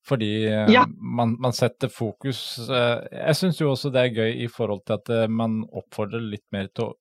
Fordi 0.08 0.30
eh, 0.50 0.72
Ja. 0.74 0.86
man, 0.90 1.36
man 1.40 1.54
setter 1.54 1.92
fokus 1.94 2.40
eh, 2.66 3.04
Jeg 3.12 3.36
syns 3.38 3.60
jo 3.62 3.68
også 3.70 3.92
det 3.94 4.02
er 4.02 4.16
gøy 4.16 4.32
i 4.46 4.48
forhold 4.50 4.82
til 4.88 4.96
at 4.98 5.12
eh, 5.14 5.28
man 5.30 5.60
oppfordrer 5.70 6.24
litt 6.26 6.48
mer 6.56 6.72
til 6.74 6.88
å 6.88 6.96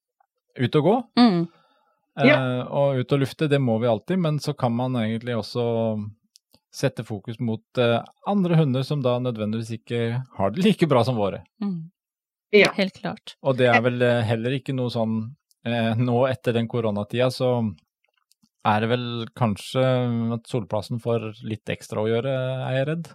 ut 0.61 0.75
og 0.77 0.83
gå. 0.85 0.95
Mm. 1.17 1.39
Ja. 2.21 2.35
Eh, 2.35 2.61
og 2.67 2.99
ut 3.01 3.15
og 3.15 3.23
lufte, 3.23 3.47
det 3.49 3.57
må 3.63 3.79
vi 3.81 3.89
alltid, 3.89 4.19
men 4.21 4.37
så 4.43 4.53
kan 4.53 4.75
man 4.75 4.99
egentlig 4.99 5.33
også 5.39 5.63
sette 6.71 7.03
fokus 7.03 7.39
mot 7.39 7.77
eh, 7.77 7.99
andre 8.27 8.55
hunder 8.61 8.85
som 8.87 9.01
da 9.03 9.17
nødvendigvis 9.19 9.73
ikke 9.79 10.21
har 10.37 10.53
det 10.55 10.63
like 10.63 10.87
bra 10.87 11.03
som 11.03 11.19
våre. 11.19 11.43
Mm. 11.63 11.91
Ja. 12.51 12.71
Helt 12.75 12.97
klart. 12.99 13.35
Og 13.41 13.57
det 13.59 13.69
er 13.71 13.79
vel 13.83 14.01
eh, 14.03 14.23
heller 14.27 14.57
ikke 14.57 14.75
noe 14.75 14.91
sånn 14.91 15.21
eh, 15.67 15.93
Nå 15.99 16.25
etter 16.27 16.55
den 16.57 16.67
koronatida 16.71 17.29
så 17.31 17.53
er 18.67 18.83
det 18.83 18.91
vel 18.91 19.05
kanskje 19.37 19.83
at 20.35 20.49
Solplassen 20.49 20.99
får 21.01 21.31
litt 21.47 21.69
ekstra 21.73 22.03
å 22.03 22.09
gjøre, 22.11 22.33
er 22.67 22.75
jeg 22.77 22.87
redd? 22.91 23.07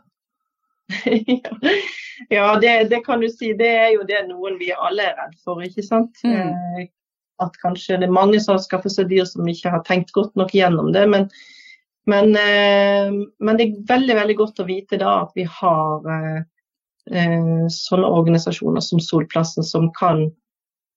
ja, 2.35 2.49
det, 2.63 2.73
det 2.91 3.01
kan 3.07 3.23
du 3.23 3.29
si. 3.31 3.53
Det 3.59 3.69
er 3.69 3.93
jo 3.95 4.07
det 4.09 4.25
noen 4.31 4.59
vi 4.59 4.73
alle 4.75 5.11
er 5.11 5.21
redd 5.21 5.37
for, 5.45 5.63
ikke 5.63 5.85
sant. 5.87 6.19
Mm. 6.27 6.51
Eh, 6.83 6.89
At 7.45 7.57
kanskje 7.61 8.01
det 8.01 8.09
er 8.09 8.17
mange 8.17 8.41
som 8.41 8.57
har 8.57 8.65
skaffet 8.65 8.95
seg 8.95 9.11
dyr 9.13 9.27
som 9.29 9.47
ikke 9.47 9.71
har 9.75 9.85
tenkt 9.87 10.11
godt 10.17 10.35
nok 10.41 10.55
gjennom 10.57 10.89
det. 10.97 11.05
Men, 11.13 11.29
men, 12.07 12.37
eh, 12.37 13.13
men 13.39 13.59
det 13.59 13.65
er 13.65 13.87
veldig, 13.89 14.17
veldig 14.21 14.37
godt 14.39 14.61
å 14.63 14.69
vite 14.69 14.99
da 15.01 15.21
at 15.25 15.33
vi 15.35 15.47
har 15.51 16.09
eh, 16.15 16.43
eh, 17.11 17.67
sånne 17.73 18.11
organisasjoner 18.21 18.85
som 18.85 19.03
Solplassen 19.03 19.67
som 19.67 19.89
kan 19.97 20.29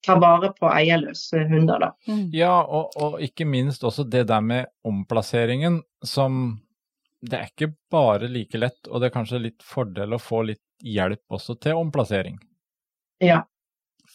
ta 0.06 0.16
vare 0.20 0.52
på 0.56 0.70
eierløse 0.70 1.44
hunder. 1.50 1.80
da. 1.80 1.92
Mm. 2.08 2.30
Ja, 2.34 2.62
og, 2.64 2.96
og 2.96 3.20
ikke 3.26 3.48
minst 3.50 3.84
også 3.84 4.06
det 4.08 4.28
der 4.30 4.42
med 4.42 4.70
omplasseringen 4.88 5.82
som 6.06 6.60
Det 7.20 7.36
er 7.36 7.50
ikke 7.50 7.74
bare 7.92 8.30
like 8.32 8.56
lett, 8.56 8.88
og 8.88 9.02
det 9.02 9.10
er 9.10 9.12
kanskje 9.12 9.42
litt 9.44 9.64
fordel 9.68 10.14
å 10.16 10.22
få 10.24 10.46
litt 10.48 10.64
hjelp 10.80 11.36
også 11.36 11.58
til 11.60 11.76
omplassering. 11.76 12.38
Ja. 13.20 13.42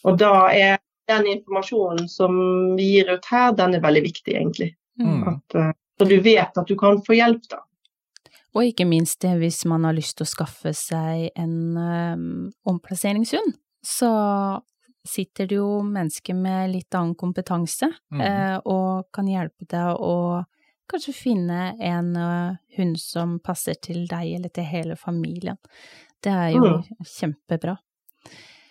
Og 0.01 0.17
da 0.17 0.47
er 0.49 0.79
den 1.05 1.27
informasjonen 1.35 2.07
som 2.09 2.39
vi 2.79 2.87
gir 2.95 3.11
ut 3.13 3.27
her, 3.29 3.53
den 3.53 3.77
er 3.77 3.83
veldig 3.83 4.01
viktig, 4.07 4.33
egentlig. 4.33 4.71
Mm. 4.97 5.11
Mm. 5.11 5.27
At, 5.35 5.55
eh, 5.55 5.69
så 5.97 6.07
du 6.09 6.19
vet 6.21 6.57
at 6.57 6.67
du 6.67 6.75
kan 6.79 7.01
få 7.03 7.17
hjelp, 7.17 7.47
da. 7.51 7.61
Og 8.55 8.69
ikke 8.69 8.85
minst 8.87 9.19
det 9.23 9.33
hvis 9.41 9.65
man 9.67 9.83
har 9.83 9.95
lyst 9.97 10.15
til 10.17 10.23
å 10.23 10.31
skaffe 10.31 10.71
seg 10.75 11.27
en 11.35 11.75
um, 11.75 12.29
omplasseringshund, 12.71 13.57
så 13.83 14.11
sitter 15.05 15.49
det 15.49 15.57
jo 15.59 15.81
mennesker 15.85 16.33
med 16.33 16.71
litt 16.71 16.95
annen 16.97 17.13
kompetanse, 17.19 17.91
mm. 18.09 18.21
eh, 18.25 18.55
og 18.65 19.05
kan 19.13 19.27
hjelpe 19.29 19.67
deg 19.69 19.99
å 20.01 20.15
kanskje 20.89 21.13
finne 21.13 21.75
en 21.77 22.15
eh, 22.17 22.57
hund 22.77 22.97
som 23.01 23.37
passer 23.43 23.77
til 23.81 24.07
deg 24.09 24.37
eller 24.39 24.53
til 24.53 24.65
hele 24.65 24.97
familien. 24.97 25.59
Det 26.23 26.33
er 26.33 26.55
jo 26.55 26.63
Mm. 26.65 27.05
kjempebra. 27.05 27.77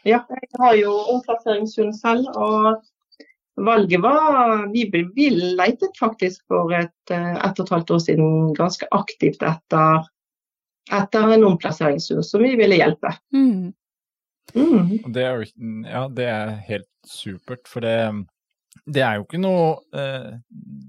Ja, 0.05 0.25
jeg 0.29 0.49
har 0.59 0.75
jo 0.77 0.91
omplasseringshund 1.15 1.95
selv, 1.97 2.27
og 2.35 2.83
valget 3.57 4.03
var 4.03 4.67
Vi, 4.73 4.91
vi 5.15 5.31
letet 5.31 5.97
faktisk 5.99 6.43
for 6.49 6.73
et, 6.75 6.95
et 7.11 7.59
og 7.59 7.65
et 7.65 7.73
halvt 7.77 7.91
år 7.91 8.03
siden 8.03 8.53
ganske 8.57 8.89
aktivt 8.91 9.43
etter, 9.43 10.05
etter 10.93 11.35
en 11.37 11.49
omplasseringsurs 11.53 12.33
som 12.33 12.43
vi 12.43 12.55
ville 12.59 12.81
hjelpe. 12.81 13.15
Mm. 13.35 13.73
Mm. 14.55 15.13
Det 15.15 15.23
er 15.25 15.45
ja, 15.89 16.07
det 16.09 16.27
er 16.31 16.55
helt 16.69 16.91
supert, 17.07 17.67
for 17.69 17.85
det, 17.85 17.97
det 18.87 19.03
er 19.03 19.19
jo 19.19 19.25
ikke 19.25 19.41
noe 19.41 19.79
eh, 19.97 20.35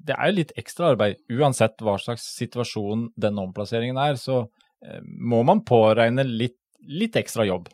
Det 0.05 0.15
er 0.15 0.29
jo 0.29 0.37
litt 0.39 0.53
ekstra 0.59 0.91
arbeid. 0.93 1.21
Uansett 1.31 1.81
hva 1.81 1.95
slags 2.01 2.27
situasjon 2.35 3.09
den 3.15 3.39
omplasseringen 3.41 3.97
er, 4.01 4.19
så 4.19 4.43
eh, 4.85 5.01
må 5.03 5.43
man 5.47 5.63
påregne 5.65 6.25
litt, 6.27 6.59
litt 6.85 7.15
ekstra 7.19 7.47
jobb. 7.47 7.69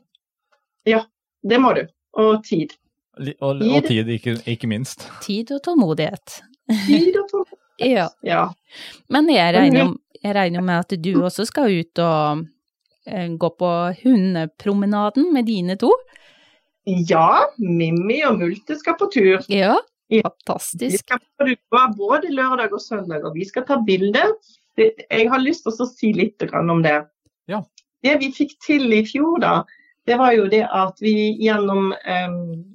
Ja, 0.87 1.03
Det 1.41 1.59
må 1.61 1.73
du. 1.77 1.85
Og 2.21 2.43
tid. 2.43 2.73
Og, 3.19 3.59
og 3.61 3.83
tid, 3.87 4.07
ikke, 4.07 4.37
ikke 4.47 4.67
minst. 4.71 5.03
Tid 5.25 5.51
og 5.51 5.59
tålmodighet. 5.65 6.37
Tid 6.87 7.17
og 7.19 7.27
tålmodighet. 7.31 7.57
Ja. 7.81 8.07
Ja. 8.23 8.43
Men 9.09 9.27
jeg 9.33 9.55
regner, 9.55 9.85
jo- 9.87 9.97
jeg 10.23 10.35
regner 10.37 10.61
med 10.61 10.79
at 10.85 10.95
du 11.03 11.11
også 11.25 11.45
skal 11.49 11.71
ut 11.81 11.99
og 11.99 12.43
eh, 13.09 13.27
gå 13.41 13.49
på 13.59 13.71
hundepromenaden 14.03 15.31
med 15.33 15.45
dine 15.49 15.75
to? 15.81 15.91
ja, 16.87 17.43
Mimmi 17.61 18.23
og 18.25 18.39
Multe 18.39 18.73
skal 18.79 18.95
på 18.97 19.05
tur. 19.13 19.43
Ja, 19.53 19.75
fantastisk. 20.09 20.81
Vi 20.95 20.97
skal 20.97 21.19
på 21.37 21.45
tur 21.51 21.91
både 21.97 22.31
lørdag 22.33 22.73
og 22.73 22.81
søndag, 22.81 23.21
og 23.27 23.35
vi 23.37 23.45
skal 23.45 23.65
ta 23.67 23.77
bilder. 23.85 24.31
Jeg 24.79 25.27
har 25.29 25.39
lyst 25.43 25.67
til 25.67 25.75
å 25.85 25.87
si 25.91 26.09
litt 26.17 26.41
om 26.57 26.81
det. 26.81 26.95
Ja. 27.47 27.61
Det 28.01 28.15
vi 28.23 28.31
fikk 28.33 28.55
til 28.65 28.87
i 28.97 29.03
fjor, 29.05 29.37
da, 29.43 29.59
det 30.09 30.17
var 30.17 30.33
jo 30.33 30.47
det 30.49 30.63
at 30.65 30.97
vi 31.01 31.37
gjennom 31.37 31.91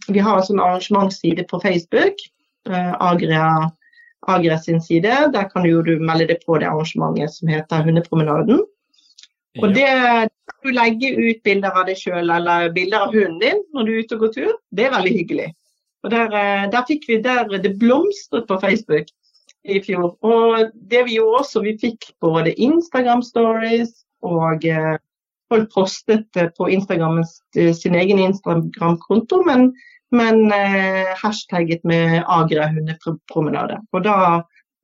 Vi 0.06 0.22
har 0.22 0.38
en 0.38 0.46
sånn 0.46 0.62
arrangementsside 0.62 1.42
på 1.50 1.58
Facebook, 1.60 2.20
eh, 2.70 2.92
Agria, 3.02 3.70
Agria 4.26 4.58
sin 4.58 4.80
side. 4.80 5.32
Der 5.34 5.48
kan 5.50 5.66
jo 5.66 5.82
du 5.82 5.96
melde 5.98 6.28
deg 6.30 6.44
på 6.46 6.58
det 6.62 6.68
arrangementet 6.70 7.34
som 7.34 7.50
heter 7.50 7.82
Hundepromenaden. 7.82 8.62
Og 9.62 9.74
det 9.74 9.90
du 10.62 10.72
legger 10.74 11.18
ut 11.18 11.42
bilder 11.46 11.74
av 11.74 11.86
deg 11.88 11.98
sjøl 11.98 12.30
eller 12.32 12.70
bilder 12.74 13.06
av 13.06 13.14
hunden 13.14 13.38
din 13.40 13.62
når 13.74 13.86
du 13.86 13.92
er 13.92 14.02
ute 14.02 14.16
og 14.16 14.24
går 14.24 14.34
tur, 14.34 14.56
det 14.74 14.86
er 14.86 14.94
veldig 14.94 15.14
hyggelig. 15.14 15.46
Og 16.04 16.12
der, 16.12 16.34
eh, 16.34 16.66
der 16.70 16.84
fikk 16.88 17.06
vi 17.08 17.20
der 17.22 17.48
det 17.50 17.78
blomstret 17.80 18.46
på 18.46 18.60
Facebook 18.62 19.08
i 19.64 19.80
fjor. 19.82 20.14
Og 20.22 20.70
det 20.90 21.06
vi 21.06 21.16
gjorde 21.18 21.42
også, 21.42 21.62
vi 21.64 21.76
fikk 21.80 22.12
både 22.22 22.54
Instagram 22.54 23.22
stories 23.22 24.04
og 24.22 24.66
eh, 24.66 24.96
folk 25.52 25.72
postet 25.74 26.36
eh, 26.36 26.50
på 26.58 26.70
Instagram 26.70 27.22
eh, 27.56 27.72
sin 27.74 27.94
egen 27.94 28.18
Instagram-konto, 28.18 29.42
men, 29.46 29.72
men 30.10 30.52
eh, 30.52 31.12
hashtagget 31.22 31.84
med 31.84 32.22
Agra 32.26 32.68
hundepromenade. 32.72 33.80
Og 33.92 34.04
da, 34.06 34.16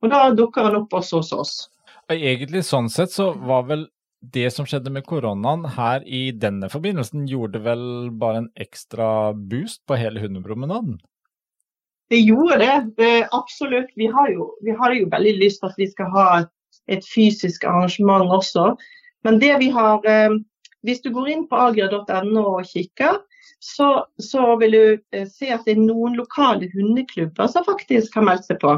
og 0.03 0.13
da 0.13 0.25
dukker 0.35 0.69
han 0.69 0.83
opp 0.83 0.93
også 0.99 1.21
hos 1.21 1.33
oss. 1.35 1.55
Egentlig 2.11 2.65
sånn 2.67 2.89
sett 2.91 3.13
så 3.13 3.31
var 3.33 3.67
vel 3.69 3.87
det 4.33 4.49
som 4.55 4.67
skjedde 4.67 4.91
med 4.93 5.03
koronaen 5.07 5.65
her 5.75 6.03
i 6.07 6.29
denne 6.31 6.69
forbindelsen, 6.71 7.25
gjorde 7.27 7.59
vel 7.65 7.83
bare 8.19 8.43
en 8.43 8.51
ekstra 8.59 9.33
boost 9.35 9.81
på 9.87 9.97
hele 9.99 10.23
hundepromenaden? 10.23 10.99
Det 12.11 12.21
gjorde 12.21 12.59
det, 12.61 12.75
det 12.99 13.13
absolutt. 13.35 13.91
Vi 13.99 14.07
har, 14.11 14.29
jo, 14.31 14.53
vi 14.63 14.75
har 14.79 14.93
jo 14.95 15.09
veldig 15.11 15.33
lyst 15.41 15.59
til 15.59 15.71
at 15.71 15.79
vi 15.81 15.87
skal 15.91 16.11
ha 16.13 16.25
et, 16.43 16.51
et 16.91 17.07
fysisk 17.07 17.63
arrangement 17.67 18.31
også. 18.31 18.73
Men 19.27 19.39
det 19.41 19.55
vi 19.59 19.69
har 19.73 20.03
eh, 20.07 20.35
Hvis 20.83 21.01
du 21.03 21.11
går 21.15 21.29
inn 21.31 21.45
på 21.47 21.59
agra.no 21.59 22.43
og 22.57 22.67
kikker, 22.67 23.21
så, 23.63 23.89
så 24.19 24.55
vil 24.59 24.75
du 24.75 24.85
eh, 25.15 25.27
se 25.29 25.51
at 25.55 25.63
det 25.67 25.77
er 25.77 25.83
noen 25.83 26.17
lokale 26.19 26.67
hundeklubber 26.73 27.47
som 27.51 27.65
faktisk 27.67 28.17
har 28.19 28.27
meldt 28.27 28.49
seg 28.49 28.59
på. 28.63 28.75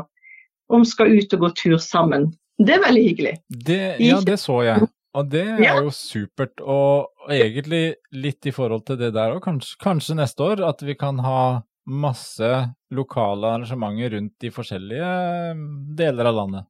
Om 0.74 0.85
skal 0.85 1.13
ut 1.13 1.33
og 1.38 1.45
gå 1.45 1.50
tur 1.57 1.79
sammen. 1.81 2.31
Det 2.57 2.77
er 2.77 2.85
veldig 2.85 3.05
hyggelig. 3.07 3.33
Det, 3.50 3.81
ja, 4.01 4.19
det 4.25 4.38
så 4.41 4.62
jeg. 4.65 4.88
Og 5.15 5.29
det 5.31 5.45
er 5.63 5.79
jo 5.85 5.91
supert. 5.95 6.59
Og, 6.62 7.12
og 7.24 7.33
egentlig 7.33 7.97
litt 8.15 8.45
i 8.45 8.53
forhold 8.55 8.85
til 8.88 9.00
det 9.00 9.13
der 9.15 9.35
òg, 9.35 9.41
kanskje, 9.45 9.77
kanskje 9.81 10.17
neste 10.19 10.45
år 10.45 10.63
at 10.67 10.83
vi 10.85 10.97
kan 11.00 11.21
ha 11.24 11.41
masse 11.85 12.50
lokale 12.95 13.51
arrangementer 13.53 14.15
rundt 14.15 14.33
de 14.41 14.51
forskjellige 14.53 15.12
mm, 15.57 15.67
deler 15.97 16.31
av 16.31 16.39
landet. 16.39 16.67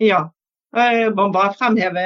Ja. 0.00 0.28
Jeg 0.76 1.12
må 1.16 1.32
bare 1.34 1.54
fremheve, 1.58 2.02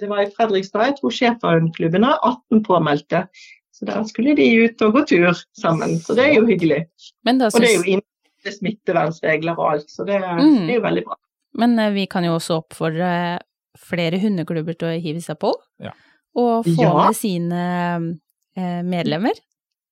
Det 0.00 0.08
var 0.08 0.20
i 0.20 0.30
Fredrikstad. 0.36 0.84
Jeg 0.90 0.96
tror 1.00 1.10
schæferhundklubben 1.16 2.04
har 2.04 2.18
18 2.22 2.62
påmeldte. 2.66 3.26
Så 3.72 3.86
der 3.88 4.02
skulle 4.04 4.34
de 4.36 4.46
ut 4.64 4.82
og 4.82 4.92
gå 4.92 5.04
tur 5.08 5.32
sammen. 5.58 5.96
Så 5.98 6.14
det 6.14 6.26
er 6.28 6.34
jo 6.34 6.46
hyggelig. 6.46 6.86
Men, 7.24 7.38
da 7.40 7.46
Og 7.46 7.52
det 7.60 7.70
er 7.70 7.78
jo 7.78 7.86
innenfor 7.96 8.56
smittevernregler 8.58 9.56
og 9.58 9.70
alt, 9.72 9.88
så 9.90 10.04
det, 10.06 10.20
Mm. 10.20 10.66
det 10.66 10.70
er 10.70 10.74
jo 10.80 10.86
veldig 10.88 11.04
bra. 11.04 11.16
men 11.54 11.78
eh, 11.78 11.90
vi 11.92 12.06
kan 12.06 12.24
jo 12.24 12.34
også 12.36 12.62
oppfordre 12.62 13.38
flere 13.78 14.18
hundeklubber 14.20 14.74
til 14.78 14.88
å 14.88 15.00
hive 15.00 15.20
seg 15.20 15.38
på, 15.38 15.52
Ja. 15.80 15.90
og 16.36 16.64
få 16.64 16.82
Ja. 16.82 17.06
med 17.06 17.14
sine 17.16 18.18
eh, 18.56 18.82
medlemmer. 18.82 19.32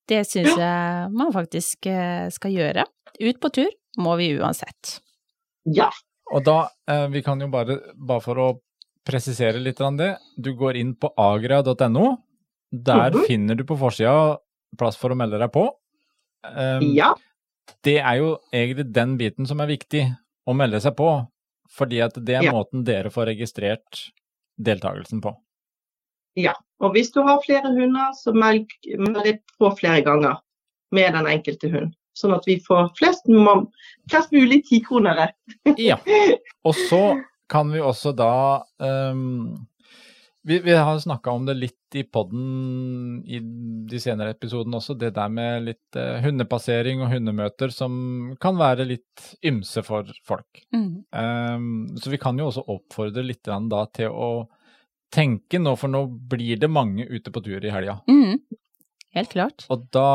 Det 0.08 0.26
syns 0.26 0.56
jeg 0.56 1.10
man 1.12 1.32
faktisk 1.32 1.86
eh, 1.86 2.28
skal 2.30 2.50
gjøre. 2.52 2.84
Ut 3.20 3.40
på 3.40 3.50
tur 3.52 3.68
må 3.98 4.16
vi 4.18 4.36
uansett. 4.38 5.00
Ja. 5.64 5.90
Og 6.30 6.44
da, 6.46 6.68
eh, 6.88 7.06
vi 7.08 7.22
kan 7.26 7.40
jo 7.40 7.48
bare, 7.48 7.78
bare 7.96 8.20
for 8.24 8.34
å 8.38 8.48
presisere 9.06 9.58
litt 9.62 9.80
av 9.80 9.96
det, 9.98 10.12
du 10.38 10.52
går 10.54 10.76
inn 10.76 10.94
på 10.94 11.10
agra.no. 11.18 12.18
Der 12.72 13.10
Mhm. 13.10 13.24
finner 13.26 13.54
du 13.56 13.64
på 13.64 13.76
forsida 13.78 14.38
plass 14.78 14.96
for 14.96 15.10
å 15.10 15.16
melde 15.16 15.38
deg 15.38 15.50
på. 15.52 15.68
Um, 16.44 16.94
ja. 16.94 17.14
Det 17.82 17.98
er 17.98 18.16
jo 18.18 18.38
egentlig 18.52 18.92
den 18.92 19.16
biten 19.18 19.46
som 19.46 19.60
er 19.60 19.66
viktig, 19.66 20.04
å 20.46 20.54
melde 20.54 20.80
seg 20.80 20.94
på. 20.96 21.26
Fordi 21.70 22.00
at 22.04 22.14
det 22.14 22.36
er 22.36 22.42
Ja. 22.44 22.52
måten 22.52 22.84
dere 22.84 23.10
får 23.10 23.26
registrert 23.36 24.10
deltakelsen 24.60 25.20
på. 25.20 25.36
Ja, 26.36 26.54
Og 26.80 26.94
hvis 26.94 27.10
du 27.12 27.22
har 27.22 27.38
flere 27.42 27.66
hunder, 27.74 28.12
så 28.14 28.32
meld, 28.32 28.66
meld 28.96 29.40
på 29.60 29.78
flere 29.78 30.02
ganger 30.02 30.38
med 30.92 31.12
den 31.12 31.26
enkelte 31.26 31.70
hund. 31.70 31.94
Sånn 32.20 32.36
at 32.36 32.46
vi 32.48 32.58
får 32.64 32.92
flest, 33.00 33.26
flest 34.10 34.36
mulig 34.36 34.62
tikronere. 34.68 35.30
ja. 35.80 35.98
Og 36.68 36.76
så 36.76 37.02
kan 37.50 37.72
vi 37.72 37.80
også 37.82 38.12
da 38.14 38.32
um, 38.78 39.66
vi, 40.42 40.58
vi, 40.58 40.72
har 40.72 40.98
snakka 40.98 41.30
om 41.30 41.46
det 41.46 41.56
litt 41.58 41.96
i 41.98 42.04
poden 42.04 43.24
i 43.26 43.40
de 43.90 44.00
senere 44.00 44.32
episodene 44.36 44.78
også, 44.78 44.94
det 44.96 45.10
der 45.16 45.32
med 45.32 45.66
litt 45.66 45.98
uh, 45.98 46.20
hundepassering 46.24 47.02
og 47.04 47.10
hundemøter 47.12 47.72
som 47.74 47.92
kan 48.40 48.56
være 48.60 48.86
litt 48.88 49.26
ymse 49.46 49.82
for 49.84 50.08
folk. 50.26 50.62
Mm. 50.72 50.94
Um, 51.10 51.68
så 52.00 52.12
vi 52.12 52.20
kan 52.22 52.38
jo 52.40 52.48
også 52.48 52.64
oppfordre 52.72 53.26
litt 53.26 53.44
da 53.44 53.84
til 53.92 54.14
å 54.14 54.30
tenke 55.12 55.58
nå, 55.58 55.74
for 55.76 55.92
nå 55.92 56.06
blir 56.30 56.60
det 56.62 56.70
mange 56.70 57.04
ute 57.10 57.32
på 57.34 57.42
tur 57.44 57.64
i 57.64 57.74
helga. 57.74 57.98
Mm. 58.08 58.38
Helt 59.16 59.34
klart. 59.34 59.66
Og 59.68 59.88
da 59.92 60.10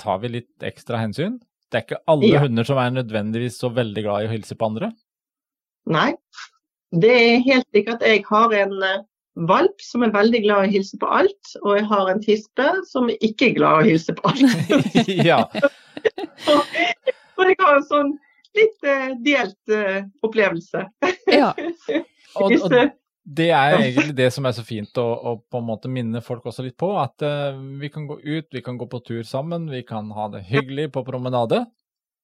tar 0.00 0.20
vi 0.22 0.32
litt 0.38 0.66
ekstra 0.66 1.00
hensyn. 1.02 1.38
Det 1.70 1.78
er 1.78 1.84
ikke 1.86 2.00
alle 2.10 2.32
ja. 2.32 2.40
hunder 2.42 2.66
som 2.66 2.80
er 2.82 2.94
nødvendigvis 2.96 3.60
så 3.60 3.70
veldig 3.74 4.02
glad 4.06 4.24
i 4.24 4.30
å 4.30 4.32
hilse 4.32 4.56
på 4.58 4.70
andre. 4.72 4.90
Nei, 5.90 6.10
det 6.90 7.12
er 7.14 7.44
helt 7.46 7.68
sikkert. 7.74 8.02
Jeg 8.02 8.24
har 8.26 8.54
en 8.58 8.74
uh, 8.82 9.04
valp 9.50 9.84
som 9.84 10.02
er 10.02 10.14
veldig 10.14 10.42
glad 10.44 10.64
i 10.64 10.70
å 10.70 10.74
hilse 10.74 10.98
på 11.00 11.10
alt, 11.20 11.52
og 11.62 11.76
jeg 11.78 11.86
har 11.92 12.10
en 12.10 12.24
tispe 12.24 12.66
som 12.90 13.10
ikke 13.20 13.50
er 13.50 13.54
glad 13.60 13.76
i 13.76 13.84
å 13.84 13.92
hilse 13.92 14.16
på 14.18 14.32
alt. 14.32 14.82
ja. 15.30 15.44
og, 16.50 17.46
jeg 17.46 17.56
har 17.62 17.76
en 17.76 17.86
sånn 17.86 18.14
litt 18.58 18.88
uh, 18.88 19.12
delt 19.26 19.74
uh, 19.74 20.00
opplevelse. 20.26 20.86
ja. 21.30 21.52
Og, 22.38 22.52
og, 22.62 22.74
det 23.24 23.50
er 23.52 23.76
egentlig 23.76 24.14
det 24.16 24.30
som 24.34 24.46
er 24.48 24.54
så 24.56 24.64
fint 24.64 24.96
å, 24.98 25.04
å, 25.04 25.34
på 25.44 25.60
en 25.60 25.68
måte 25.68 25.90
minne 25.92 26.22
folk 26.24 26.46
også 26.48 26.64
litt 26.64 26.78
på. 26.80 26.94
At 27.00 27.22
uh, 27.22 27.58
vi 27.80 27.90
kan 27.92 28.08
gå 28.08 28.16
ut, 28.22 28.48
vi 28.52 28.62
kan 28.64 28.80
gå 28.80 28.88
på 28.90 29.02
tur 29.06 29.22
sammen, 29.28 29.68
vi 29.70 29.82
kan 29.86 30.10
ha 30.16 30.30
det 30.32 30.46
hyggelig 30.48 30.88
på 30.96 31.04
promenade. 31.06 31.64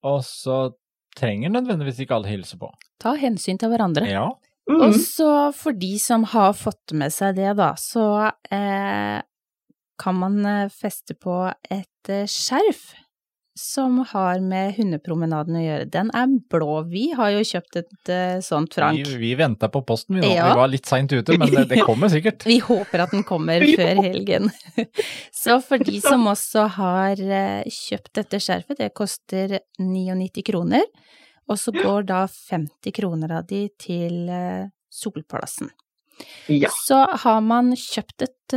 Og 0.07 0.23
så 0.25 0.71
trenger 1.17 1.53
nødvendigvis 1.53 2.03
ikke 2.05 2.19
alle 2.19 2.33
hilse 2.33 2.59
på. 2.61 2.71
Ta 3.03 3.15
hensyn 3.21 3.61
til 3.61 3.73
hverandre. 3.73 4.09
Ja. 4.09 4.29
Mm. 4.67 4.81
Og 4.83 4.97
så 4.99 5.31
for 5.55 5.77
de 5.79 5.93
som 6.03 6.27
har 6.33 6.57
fått 6.59 6.95
med 6.99 7.15
seg 7.15 7.37
det, 7.39 7.53
da, 7.59 7.71
så 7.79 8.07
eh, 8.51 9.19
kan 10.01 10.19
man 10.19 10.41
eh, 10.43 10.73
feste 10.73 11.15
på 11.15 11.45
et 11.71 12.11
eh, 12.13 12.27
skjerf 12.31 12.89
som 13.57 13.99
har 14.11 14.41
med 14.45 14.75
hundepromenaden 14.77 15.57
å 15.57 15.63
gjøre. 15.63 15.87
Den 15.89 16.11
er 16.17 16.29
blå. 16.53 16.83
Vi 16.91 17.07
har 17.17 17.33
jo 17.33 17.45
kjøpt 17.49 17.79
et 17.81 18.11
uh, 18.13 18.37
sånt, 18.45 18.75
Frank. 18.77 19.01
Vi, 19.01 19.17
vi 19.23 19.31
venta 19.39 19.71
på 19.73 19.81
posten, 19.89 20.19
vi, 20.21 20.29
ja. 20.35 20.51
vi 20.51 20.59
var 20.61 20.69
litt 20.69 20.89
seint 20.89 21.13
ute, 21.13 21.39
men 21.41 21.49
det, 21.55 21.65
det, 21.71 21.81
kommer 21.87 22.13
sikkert. 22.13 22.45
vi 22.51 22.59
håper 22.65 23.07
at 23.07 23.15
den 23.17 23.25
kommer 23.27 23.65
før 23.81 24.03
helgen. 24.05 24.51
Så 25.43 25.57
for 25.65 25.81
de 25.81 26.03
som 26.05 26.29
også 26.29 26.67
har 26.77 27.23
uh, 27.23 27.65
kjøpt 27.65 28.13
dette 28.21 28.41
skjerfet, 28.45 28.83
det 28.83 28.93
koster 28.97 29.57
99 29.81 30.45
kroner, 30.47 30.85
og 31.47 31.61
så 31.63 31.71
går 31.73 32.09
da 32.09 32.25
50 32.27 32.93
kroner 32.93 33.37
av 33.39 33.47
de 33.49 33.63
til 33.81 34.27
uh, 34.29 34.67
Solplassen. 34.93 35.71
Ja. 36.53 36.69
Så 36.85 36.99
har 37.25 37.41
man 37.45 37.73
kjøpt 37.77 38.25
et 38.25 38.55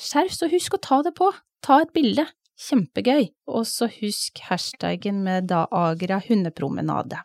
skjerf, 0.00 0.32
så 0.32 0.48
husk 0.48 0.76
å 0.76 0.80
ta 0.80 1.00
det 1.04 1.12
på. 1.18 1.28
Ta 1.64 1.82
et 1.84 1.92
bilde. 1.96 2.24
Kjempegøy. 2.60 3.30
Og 3.50 3.64
så 3.68 3.88
husk 4.00 4.42
hashtaggen 4.50 5.22
med 5.24 5.48
da 5.50 5.64
Agra 5.72 6.20
hundepromenade. 6.26 7.22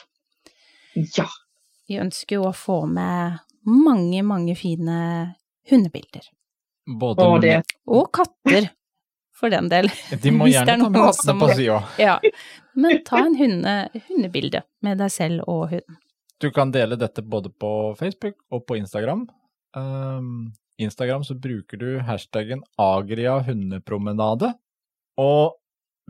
Ja. 1.18 1.28
Vi 1.88 2.00
ønsker 2.02 2.40
jo 2.40 2.48
å 2.50 2.56
få 2.56 2.86
med 2.90 3.42
mange, 3.68 4.24
mange 4.24 4.56
fine 4.58 4.98
hundebilder. 5.70 6.32
Både 6.86 7.26
og, 7.26 7.38
det. 7.42 7.60
og 7.90 8.10
katter, 8.14 8.70
for 9.36 9.52
den 9.52 9.68
del. 9.70 9.90
De 10.22 10.32
må 10.32 10.48
gjerne 10.52 10.78
ta 10.86 10.90
med 10.90 11.02
kattene 11.02 11.38
på 11.42 11.52
sida. 11.58 11.80
Ja. 12.00 12.18
Men 12.78 13.02
ta 13.08 13.22
en 13.26 13.38
hunde, 13.40 13.76
hundebilde 14.08 14.64
med 14.86 15.02
deg 15.02 15.14
selv 15.14 15.48
og 15.52 15.70
hunden. 15.74 16.02
Du 16.42 16.50
kan 16.52 16.72
dele 16.72 16.98
dette 17.00 17.24
både 17.24 17.50
på 17.50 17.72
Facebook 18.00 18.36
og 18.52 18.66
på 18.68 18.78
Instagram. 18.78 19.24
Um, 19.76 20.54
Instagram 20.82 21.24
så 21.24 21.36
bruker 21.40 21.80
du 21.80 21.90
hashtaggen 22.04 22.64
Agria 22.82 23.38
hundepromenade. 23.44 24.52
Og 25.22 25.56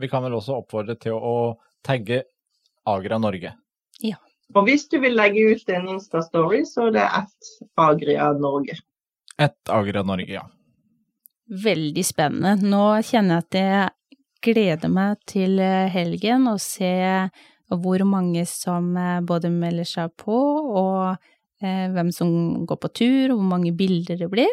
vi 0.00 0.08
kan 0.12 0.24
vel 0.24 0.36
også 0.36 0.58
oppfordre 0.60 0.96
til 1.00 1.16
å 1.16 1.36
tagge 1.86 2.24
Agra 2.86 3.18
Norge. 3.22 3.54
Ja. 4.04 4.18
Og 4.54 4.66
hvis 4.68 4.86
du 4.90 4.98
vil 5.02 5.16
legge 5.18 5.42
ut 5.54 5.70
en 5.74 5.88
Insta-story, 5.96 6.62
så 6.68 6.88
er 6.88 6.96
det 6.98 7.06
ett 7.18 7.50
Agria 7.80 8.30
Norge. 8.38 8.76
Ett 9.38 9.72
Agra 9.72 10.04
Norge, 10.06 10.30
ja. 10.30 10.44
Veldig 11.46 12.04
spennende. 12.06 12.54
Nå 12.62 13.00
kjenner 13.06 13.40
jeg 13.40 13.46
at 13.46 13.58
jeg 13.58 14.20
gleder 14.46 14.92
meg 14.92 15.18
til 15.26 15.58
eh, 15.62 15.90
helgen 15.90 16.46
og 16.50 16.60
se 16.62 16.92
hvor 17.72 18.04
mange 18.06 18.44
som 18.46 18.92
eh, 18.98 19.20
både 19.26 19.50
melder 19.50 19.88
seg 19.88 20.14
på, 20.20 20.36
og 20.36 21.16
eh, 21.62 21.86
hvem 21.94 22.12
som 22.14 22.30
går 22.66 22.80
på 22.82 22.92
tur, 22.94 23.32
og 23.32 23.40
hvor 23.40 23.50
mange 23.56 23.74
bilder 23.74 24.18
det 24.20 24.30
blir. 24.30 24.52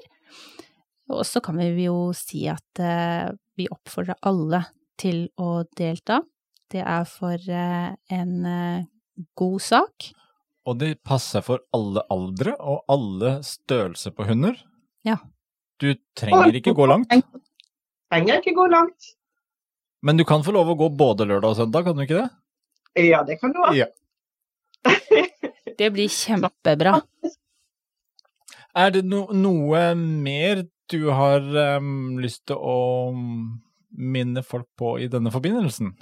Og 1.13 1.25
så 1.27 1.41
kan 1.43 1.59
vi 1.59 1.85
jo 1.85 2.11
si 2.17 2.47
at 2.49 2.81
eh, 2.81 3.29
vi 3.57 3.67
oppfordrer 3.71 4.17
alle 4.25 4.63
til 4.99 5.27
å 5.41 5.63
delta. 5.77 6.21
Det 6.71 6.81
er 6.81 7.05
for 7.09 7.37
eh, 7.37 7.93
en 8.17 8.33
eh, 8.49 8.85
god 9.37 9.61
sak. 9.61 10.09
Og 10.69 10.79
det 10.79 10.95
passer 11.03 11.43
for 11.43 11.65
alle 11.75 12.05
aldre 12.13 12.55
og 12.59 12.85
alle 12.91 13.35
størrelser 13.45 14.15
på 14.15 14.25
hunder. 14.29 14.55
Ja. 15.05 15.17
Du 15.81 15.91
trenger 16.17 16.55
ikke 16.55 16.75
gå 16.77 16.87
langt. 16.87 17.11
Trenger 18.13 18.39
ikke 18.39 18.55
gå 18.55 18.69
langt. 18.71 19.13
Men 20.03 20.19
du 20.19 20.25
kan 20.27 20.43
få 20.43 20.53
lov 20.55 20.71
å 20.71 20.77
gå 20.79 20.89
både 20.99 21.27
lørdag 21.27 21.53
og 21.53 21.59
søndag, 21.59 21.85
kan 21.85 21.97
du 21.97 22.03
ikke 22.05 22.21
det? 22.21 22.29
Ja, 23.07 23.23
det 23.27 23.39
kan 23.41 23.53
du 23.55 23.59
ha. 23.63 23.71
Ja. 23.75 23.87
det 25.79 25.89
blir 25.95 26.11
kjempebra. 26.11 26.99
Er 28.73 28.93
det 28.93 29.03
no 29.05 29.27
noe 29.35 29.83
mer 29.97 30.63
du 30.91 31.09
har 31.13 31.43
um, 31.77 32.17
lyst 32.21 32.45
til 32.49 32.57
å 32.59 33.13
minne 33.93 34.43
folk 34.45 34.67
på 34.79 34.97
i 35.03 35.09
denne 35.11 35.31
forbindelsen? 35.33 35.93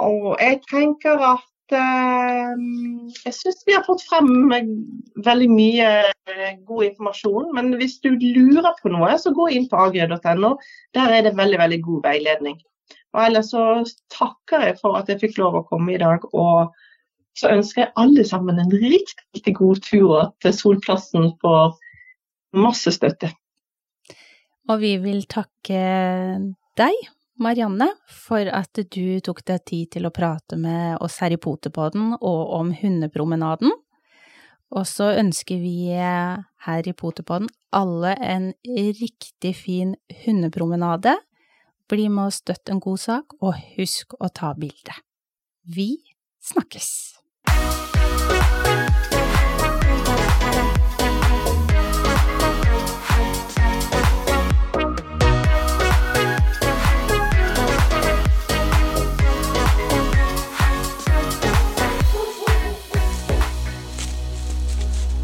Og 0.00 0.34
jeg 0.40 0.60
tenker 0.70 1.20
at 1.22 1.74
uh, 1.74 2.54
jeg 3.24 3.34
syns 3.36 3.62
vi 3.66 3.76
har 3.76 3.84
fått 3.86 4.04
frem 4.08 4.30
veldig 4.50 5.48
mye 5.52 5.90
eh, 6.10 6.58
god 6.66 6.88
informasjon. 6.90 7.50
Men 7.56 7.74
hvis 7.80 7.98
du 8.04 8.12
lurer 8.14 8.72
på 8.82 8.92
noe, 8.92 9.12
så 9.18 9.34
gå 9.36 9.50
inn 9.54 9.68
på 9.70 9.78
agria.no. 9.80 10.56
Der 10.96 11.16
er 11.16 11.26
det 11.26 11.36
veldig, 11.38 11.60
veldig 11.62 11.80
god 11.86 12.04
veiledning. 12.10 12.60
Og 13.14 13.24
ellers 13.24 13.50
så 13.50 13.64
takker 14.14 14.68
jeg 14.68 14.78
for 14.82 14.98
at 14.98 15.10
jeg 15.10 15.22
fikk 15.24 15.40
lov 15.40 15.58
å 15.58 15.66
komme 15.66 15.94
i 15.94 16.00
dag. 16.02 16.24
Og 16.30 16.70
så 17.38 17.52
ønsker 17.54 17.84
jeg 17.84 17.94
alle 17.98 18.24
sammen 18.26 18.60
en 18.60 18.72
riktig, 18.74 19.26
riktig 19.34 19.56
god 19.58 19.82
tur 19.86 20.30
til 20.42 20.54
Solplassen 20.54 21.32
for 21.42 21.78
masse 22.56 22.90
støtte. 22.94 23.30
Og 24.70 24.78
vi 24.78 24.92
vil 25.02 25.24
takke 25.26 25.78
deg, 26.78 26.98
Marianne, 27.42 27.88
for 28.06 28.46
at 28.54 28.78
du 28.94 29.18
tok 29.24 29.42
deg 29.48 29.64
tid 29.66 29.88
til 29.96 30.06
å 30.06 30.12
prate 30.14 30.58
med 30.60 31.00
oss 31.02 31.16
her 31.24 31.34
i 31.34 31.40
Potepodden 31.42 32.12
og 32.20 32.52
om 32.54 32.70
hundepromenaden. 32.78 33.72
Og 34.70 34.86
så 34.86 35.08
ønsker 35.18 35.58
vi 35.58 35.90
her 35.90 36.86
i 36.86 36.94
Potepodden 36.94 37.50
alle 37.74 38.14
en 38.22 38.52
riktig 38.70 39.56
fin 39.58 39.96
hundepromenade. 40.22 41.16
Bli 41.90 42.06
med 42.06 42.30
og 42.30 42.36
støtt 42.36 42.70
en 42.70 42.82
god 42.82 43.02
sak, 43.02 43.34
og 43.42 43.58
husk 43.74 44.14
å 44.22 44.30
ta 44.30 44.54
bilde. 44.54 44.94
Vi 45.66 45.96
snakkes! 46.38 46.92